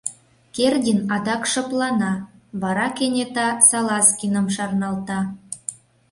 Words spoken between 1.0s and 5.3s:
адак шыплана, вара кенета Салазкиным шарналта: